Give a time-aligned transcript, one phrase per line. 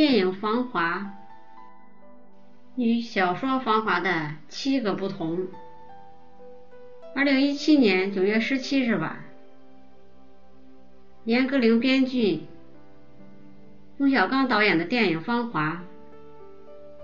[0.00, 1.12] 电影《芳华》
[2.82, 5.46] 与小说《芳华》的七个不同。
[7.14, 9.22] 二零一七年九月十七日晚，
[11.26, 12.44] 严歌苓编剧、
[13.98, 15.82] 冯小刚导演的电影《芳华》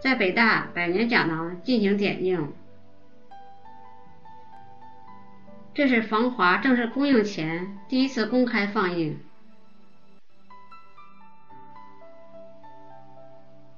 [0.02, 2.50] 在北大百年讲堂进行点映。
[5.74, 9.20] 这是《芳华》正式公映前第一次公开放映。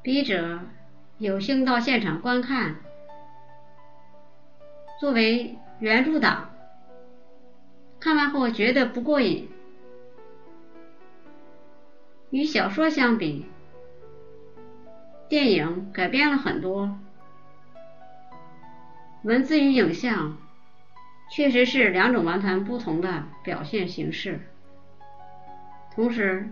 [0.08, 0.60] 笔者
[1.18, 2.76] 有幸到现场观看，
[4.98, 6.48] 作为原著党，
[8.00, 9.50] 看完后觉得不过瘾。
[12.30, 13.44] 与小说相比，
[15.28, 16.98] 电影改编了很多，
[19.24, 20.38] 文字与影像
[21.30, 24.40] 确实是两种完全不同的表现形式。
[25.94, 26.50] 同时，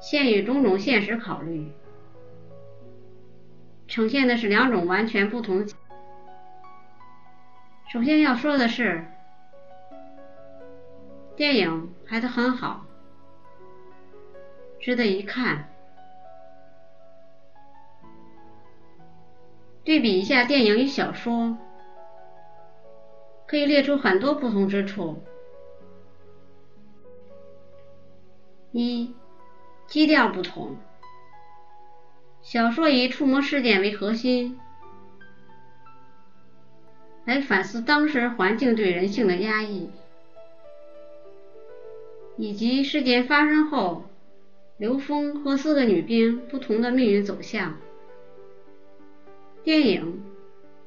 [0.00, 1.70] 限于种种现实考虑。
[3.92, 5.66] 呈现的是两种完全不同。
[7.92, 9.04] 首先要说的是，
[11.36, 12.86] 电影拍得很好，
[14.80, 15.68] 值得一看。
[19.84, 21.58] 对比一下电影与小说，
[23.46, 25.22] 可以列出很多不同之处：
[28.70, 29.14] 一、
[29.86, 30.78] 基调不同。
[32.42, 34.58] 小说以触摸事件为核心，
[37.24, 39.88] 来反思当时环境对人性的压抑，
[42.36, 44.04] 以及事件发生后
[44.76, 47.76] 刘峰和四个女兵不同的命运走向。
[49.62, 50.20] 电影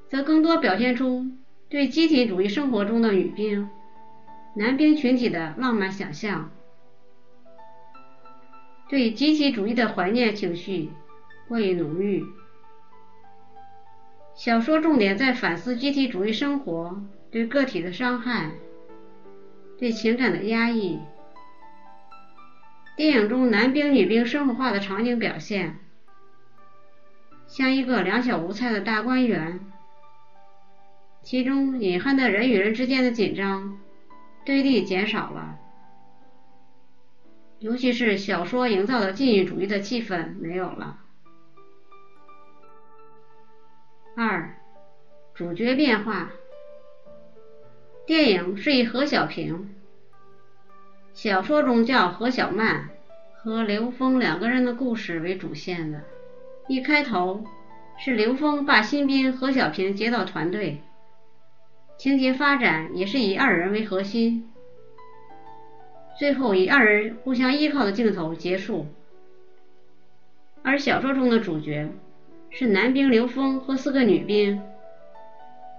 [0.10, 1.26] 则更多表现出
[1.70, 3.70] 对集体主义生活中的女兵、
[4.58, 6.52] 男兵群体的浪漫想象，
[8.90, 10.90] 对集体主义的怀念情绪。
[11.48, 12.26] 过于浓郁。
[14.36, 18.52] 小说重点在反思集体主义生活对个体的伤害，
[19.78, 21.00] 对情感的压抑。
[22.98, 25.78] 电影中男兵女兵生活化的场景表现，
[27.48, 29.60] 像一个两小无猜的大观园，
[31.22, 33.78] 其中隐含的人与人之间的紧张
[34.46, 35.58] 对立减少了，
[37.60, 41.02] 尤其是小说营造的禁欲主义的气氛没有了。
[44.18, 44.56] 二，
[45.34, 46.32] 主角变化。
[48.06, 49.76] 电影是以何小平，
[51.14, 52.92] 小说中叫何小曼
[53.34, 56.02] 和刘峰两个人的故事为主线的。
[56.70, 57.44] 一开头
[57.98, 60.80] 是刘峰把新兵何小平接到团队，
[61.98, 64.50] 情节发展也是以二人为核心，
[66.18, 68.88] 最后以二人互相依靠的镜头结束。
[70.64, 71.90] 而小说中的主角。
[72.58, 74.62] 是男兵刘峰和四个女兵，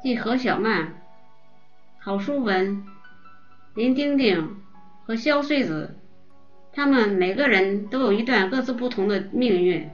[0.03, 0.92] 即何小曼、
[1.98, 2.84] 郝淑文、
[3.72, 4.59] 林丁丁
[5.06, 5.97] 和肖穗子，
[6.75, 9.91] 他们每个人都有一段各自不同的命运，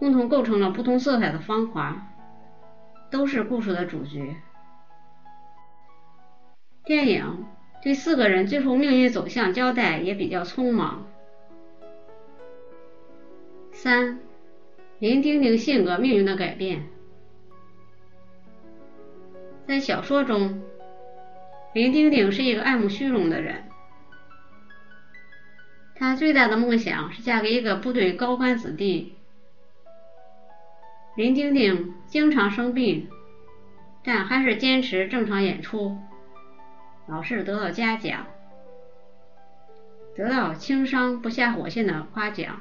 [0.00, 2.04] 共同构成了不同色彩的芳华，
[3.08, 4.34] 都是故事的主角。
[6.84, 7.46] 电影
[7.80, 11.06] 对四个人最后命运走向交代也比较匆忙。
[13.70, 14.18] 三。
[15.00, 16.86] 林丁丁性格命运的改变，
[19.66, 20.62] 在小说中，
[21.72, 23.64] 林丁丁是一个爱慕虚荣的人，
[25.94, 29.14] 他最大的梦想是嫁给一个部队高官子弟。
[31.16, 33.08] 林丁丁经常生病，
[34.04, 35.96] 但还是坚持正常演出，
[37.08, 38.26] 老是得到嘉奖，
[40.14, 42.60] 得到轻伤不下火线的夸奖。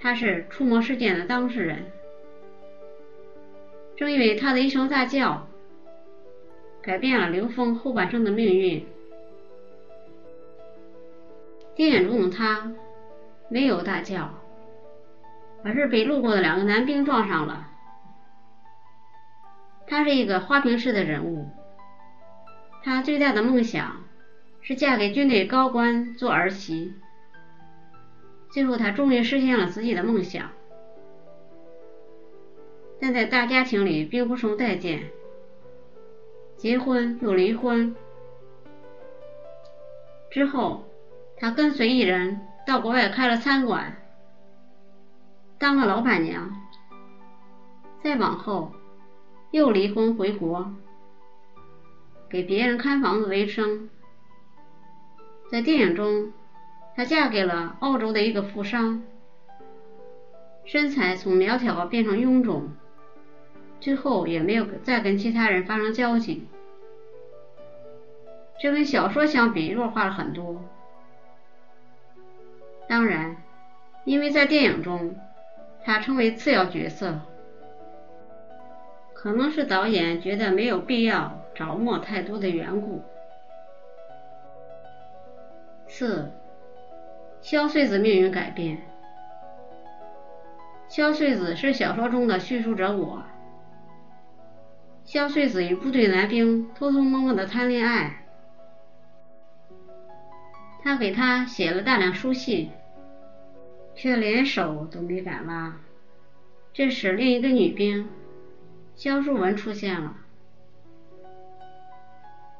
[0.00, 1.86] 他是触摸事件的当事人，
[3.96, 5.48] 正因为他的一声大叫，
[6.80, 8.86] 改变了刘峰后半生的命运。
[11.74, 12.72] 电影中的他
[13.48, 14.34] 没有大叫，
[15.64, 17.68] 而是被路过的两个男兵撞上了。
[19.86, 21.48] 他是一个花瓶式的人物，
[22.84, 24.04] 他最大的梦想
[24.60, 26.94] 是嫁给军队高官做儿媳。
[28.50, 30.50] 最后，他终于实现了自己的梦想，
[32.98, 35.10] 但在大家庭里并不受待见，
[36.56, 37.94] 结婚又离婚。
[40.30, 40.84] 之后，
[41.36, 43.96] 他跟随一人到国外开了餐馆，
[45.58, 46.50] 当了老板娘。
[48.02, 48.72] 再往后，
[49.50, 50.72] 又离婚回国，
[52.30, 53.90] 给别人看房子为生。
[55.50, 56.32] 在电影中。
[56.98, 59.04] 她嫁给了澳洲的一个富商，
[60.64, 62.72] 身材从苗条变成臃肿，
[63.78, 66.48] 最后也没有再跟其他人发生交集。
[68.58, 70.60] 这跟小说相比弱化了很多。
[72.88, 73.36] 当然，
[74.04, 75.14] 因为在电影中
[75.84, 77.20] 他成为次要角色，
[79.14, 83.04] 可能是导演觉得没有必要着墨太多的缘故。
[85.86, 86.32] 四，
[87.40, 88.78] 萧穗子命运改变。
[90.88, 93.22] 萧穗子是小说中的叙述者我。
[95.04, 98.24] 萧穗子与部队男兵偷偷摸摸的谈恋爱。
[100.82, 102.70] 他给他写了大量书信，
[103.94, 105.76] 却连手都没敢拉。
[106.72, 108.08] 这时，另一个女兵
[108.94, 110.16] 萧淑文出现了。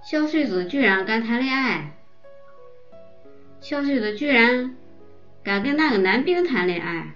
[0.03, 1.98] 萧穗子居然敢谈恋爱！
[3.61, 4.77] 萧穗子居然
[5.43, 7.15] 敢跟那个男兵谈恋爱！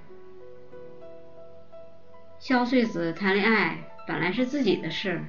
[2.39, 5.23] 萧穗子谈恋爱本来是自己的事，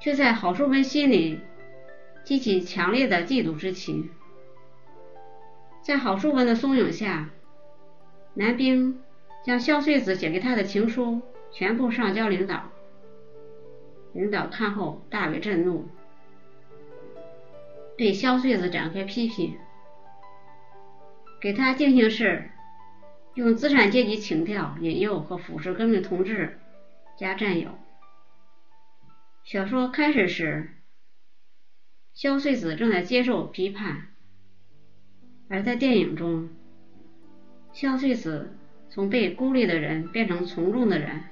[0.00, 1.40] 却在郝淑文心里。
[2.24, 4.10] 激起强烈的嫉妒之情，
[5.80, 7.30] 在郝淑文的怂恿下，
[8.34, 9.00] 男兵
[9.42, 12.64] 将萧穗子写给他的情书全部上交领导。
[14.12, 15.88] 领导看后大为震怒，
[17.98, 19.58] 对萧穗子展开批评，
[21.40, 22.48] 给他进行是
[23.34, 26.60] 用资产阶级情调引诱和腐蚀革命同志
[27.18, 27.76] 加战友。
[29.42, 30.70] 小说开始时。
[32.14, 34.08] 萧穗子正在接受批判，
[35.48, 36.48] 而在电影中，
[37.72, 38.56] 萧穗子
[38.88, 41.22] 从被孤立的人变成从众的人，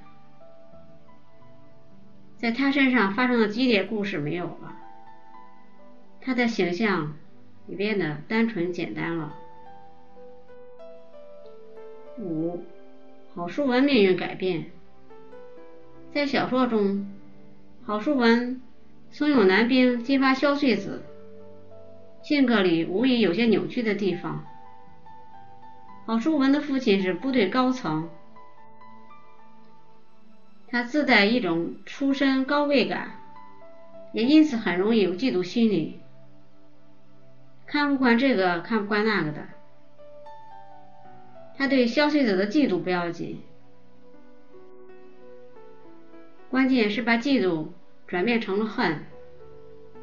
[2.37, 4.77] 在他身上发生的激烈故事没有了，
[6.27, 7.13] 他的形象
[7.67, 9.33] 也变得单纯简单了。
[12.19, 12.65] 五，
[13.33, 14.65] 郝淑文命运改变，
[16.13, 17.07] 在小说中，
[17.85, 18.61] 郝淑文。
[19.09, 21.01] 怂恿男兵激发萧穗子，
[22.21, 24.43] 性格里无疑有些扭曲的地方。
[26.05, 28.09] 郝淑文的父亲是部队高层，
[30.67, 33.11] 他自带一种出身高贵感，
[34.11, 36.01] 也因此很容易有嫉妒心理，
[37.67, 39.45] 看不惯这个，看不惯那个的。
[41.55, 43.43] 他对萧穗子的嫉妒不要紧，
[46.49, 47.67] 关键是把嫉妒。
[48.07, 49.03] 转变成了恨，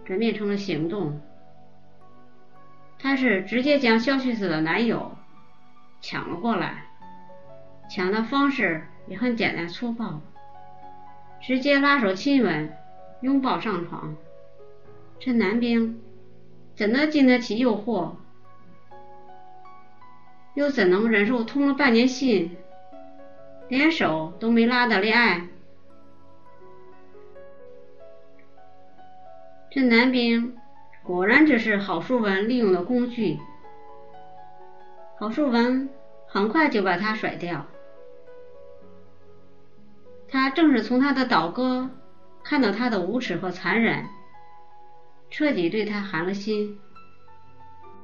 [0.05, 1.23] 转变成了行动。
[2.99, 5.17] 他是直接将肖旭子的男友
[6.03, 6.85] 抢了过来，
[7.89, 10.21] 抢的方式也很简单粗暴，
[11.41, 12.71] 直接拉手亲吻，
[13.23, 14.15] 拥抱上床。
[15.19, 16.03] 这男兵
[16.75, 18.13] 怎能经得起诱惑？
[20.55, 22.57] 又怎能忍受通了半年信，
[23.69, 25.49] 连手都没拉的恋爱？
[29.71, 30.57] 这男兵
[31.03, 33.39] 果然只是郝淑文利用的工具，
[35.19, 35.89] 郝淑文
[36.27, 37.67] 很快就把他甩掉。
[40.29, 41.91] 他正是从他的倒戈
[42.43, 44.07] 看到他的无耻和残忍，
[45.37, 46.79] 彻底对他寒了心。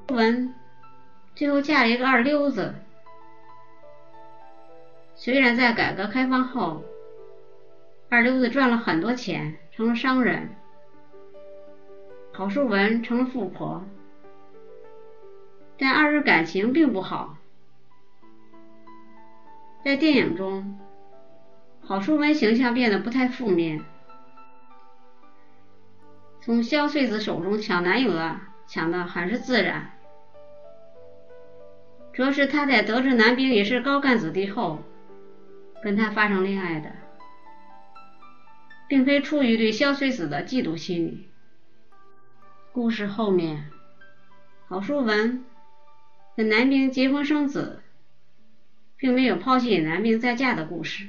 [0.08, 0.52] 淑文
[1.36, 2.74] 最后嫁了一个二流子，
[5.14, 6.82] 虽然在改革开放后，
[8.08, 10.48] 二流子赚了很多钱，成了商人。
[12.32, 13.84] 郝淑文成了富婆，
[15.78, 17.36] 但二人感情并不好。
[19.84, 20.80] 在电影中，
[21.80, 23.84] 郝淑文形象变得不太负面。
[26.42, 29.90] 从萧穗子手中抢男友的，抢的很是自然。
[32.12, 34.82] 主要是他在得知男兵也是高干子弟后，
[35.82, 36.92] 跟他发生恋爱的，
[38.88, 41.28] 并非出于对萧穗子的嫉妒心理。
[42.72, 43.70] 故事后面，
[44.66, 45.44] 郝淑文
[46.36, 47.82] 跟男兵结婚生子，
[48.96, 51.06] 并没有抛弃男兵再嫁的故事。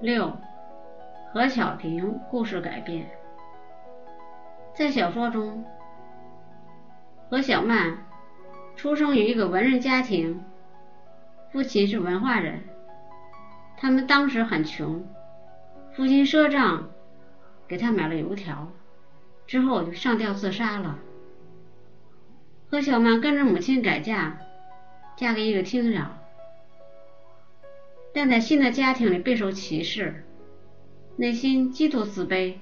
[0.00, 0.38] 六，
[1.36, 3.10] 何小萍故事改变，
[4.74, 5.66] 在小说中，
[7.28, 7.98] 何小曼
[8.74, 10.42] 出生于一个文人家庭，
[11.52, 12.62] 父亲是文化人，
[13.76, 15.06] 他们当时很穷，
[15.92, 16.88] 父亲赊账
[17.68, 18.68] 给他买了油条。
[19.46, 20.98] 之后就上吊自杀了。
[22.70, 24.38] 何小曼跟着母亲改嫁，
[25.18, 26.18] 嫁给一个厅长，
[28.14, 30.24] 但在新的家庭里备受歧视，
[31.18, 32.56] 内心极度自卑，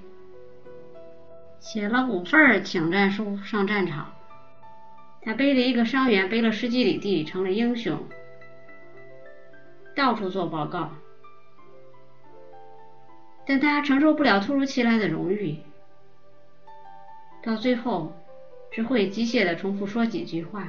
[1.59, 4.15] 写了五份请战书上战场，
[5.23, 7.99] 他背着一个伤员，背了十几里地，成了英雄，
[9.97, 10.93] 到处做报告。
[13.45, 15.59] 但他承受不了突如其来的荣誉，
[17.43, 18.13] 到最后
[18.71, 20.69] 只会机械的重复说几句话。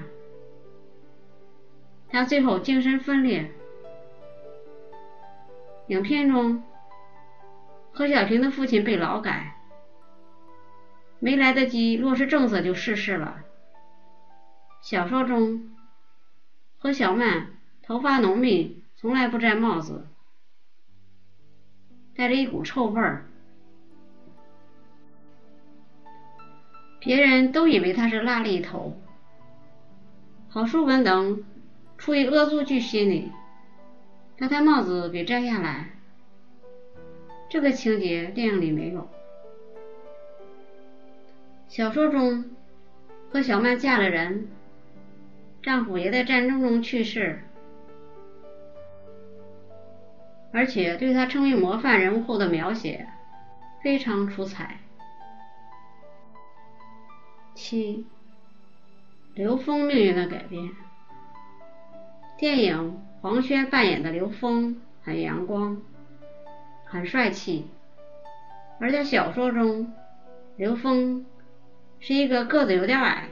[2.09, 3.51] 他最后精神分裂。
[5.87, 6.63] 影片中，
[7.97, 9.55] 何小平的父亲被劳改，
[11.19, 13.37] 没来得及落实政策就逝世了。
[14.81, 15.71] 小说中，
[16.77, 20.07] 何小曼头发浓密，从来不摘帽子。
[22.17, 23.25] 带着一股臭味儿，
[26.99, 28.99] 别人都以为他是邋里头。
[30.49, 31.45] 郝淑文等
[31.97, 33.31] 出于恶作剧心理，
[34.37, 35.94] 把他帽子给摘下来。
[37.49, 39.07] 这个情节电影里没有。
[41.67, 42.45] 小说中，
[43.29, 44.47] 何小曼嫁了人，
[45.61, 47.41] 丈夫也在战争中去世。
[50.51, 53.07] 而且对她成为模范人物后的描写
[53.83, 54.79] 非常出彩。
[57.53, 58.05] 七，
[59.33, 60.71] 刘峰命运的改变。
[62.37, 65.81] 电影黄轩扮演的刘峰很阳光，
[66.95, 67.65] 很帅气，
[68.79, 69.91] 而在小说中，
[70.55, 71.25] 刘峰
[71.99, 73.27] 是一个个子有点矮，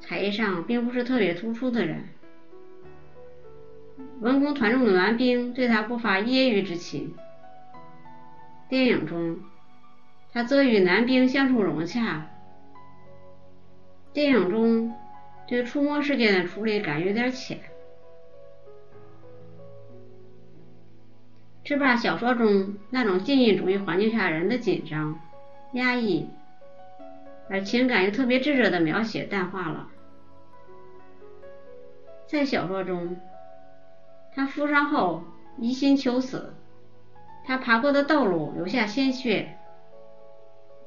[0.00, 2.10] 才艺上并不是特别突出的人。
[4.20, 7.14] 文工团中的男兵对他不乏揶揄之情。
[8.68, 9.38] 电影中，
[10.30, 12.26] 他则与男兵相处融洽。
[14.12, 14.94] 电影中
[15.48, 17.60] 对触摸事件的处理感有点浅，
[21.70, 25.20] 是把小说中那种禁欲主义环境下人的紧张、
[25.74, 26.28] 压抑，
[27.48, 29.88] 而情感又特别炙热的描写淡化了。
[32.26, 33.16] 在小说中。
[34.34, 35.22] 他负伤后
[35.58, 36.54] 一心求死，
[37.44, 39.56] 他爬过的道路留下鲜血，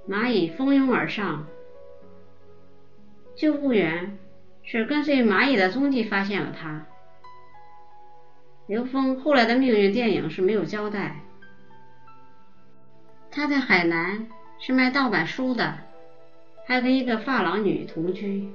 [0.05, 1.45] 蚂蚁蜂拥而上，
[3.35, 4.17] 救护员
[4.63, 6.85] 是跟随蚂蚁的踪迹发现了他。
[8.65, 11.17] 刘峰后来的命运，电影是没有交代。
[13.29, 14.27] 他在海南
[14.59, 15.75] 是卖盗版书的，
[16.65, 18.49] 还跟一个发廊女同居，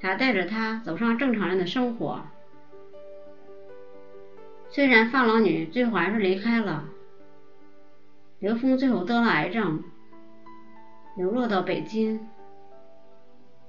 [0.00, 2.22] 他带着她走上正常人的生活。
[4.68, 6.84] 虽然发廊女最后还是离开了，
[8.40, 9.84] 刘峰最后得了癌症，
[11.16, 12.28] 流落到北京。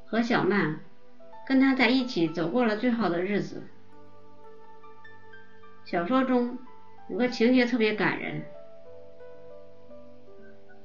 [0.07, 0.79] 何小曼
[1.47, 3.61] 跟他在一起走过了最好的日子。
[5.89, 6.55] 小说中
[7.09, 8.43] 有个情节特别感人。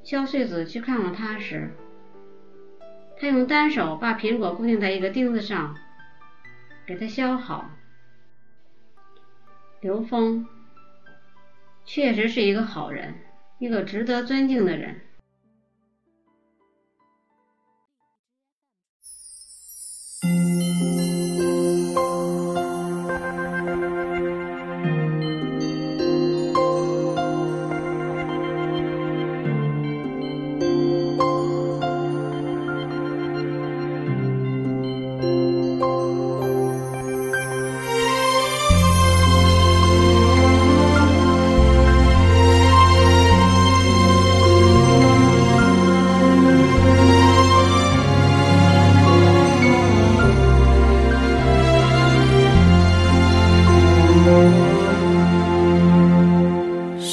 [0.02, 1.70] 萧穗子去看望他时
[3.18, 5.76] 他用单手把苹果固定在一个钉子上
[6.86, 7.68] 给他削好
[9.82, 10.46] 刘峰
[11.84, 13.12] 确实是一个好人
[13.58, 15.02] 一个值得尊敬的人。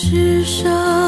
[0.03, 1.00] 世上。